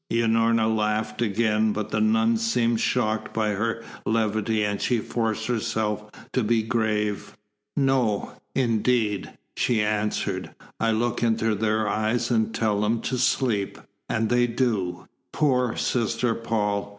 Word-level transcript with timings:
Unorna 0.11 0.67
laughed 0.67 1.21
again, 1.21 1.73
but 1.73 1.91
the 1.91 2.01
nun 2.01 2.35
seemed 2.35 2.79
shocked 2.81 3.35
by 3.35 3.49
her 3.49 3.83
levity 4.03 4.63
and 4.63 4.81
she 4.81 4.97
forced 4.97 5.45
herself 5.45 6.09
to 6.33 6.41
be 6.43 6.63
grave. 6.63 7.37
"No, 7.77 8.31
indeed!" 8.55 9.37
she 9.55 9.79
answered. 9.79 10.55
"I 10.79 10.89
look 10.89 11.21
into 11.21 11.53
their 11.53 11.87
eyes 11.87 12.31
and 12.31 12.51
tell 12.51 12.81
them 12.81 12.99
to 13.01 13.19
sleep 13.19 13.77
and 14.09 14.29
they 14.31 14.47
do. 14.47 15.07
Poor 15.33 15.75
Sister 15.77 16.33
Paul! 16.33 16.89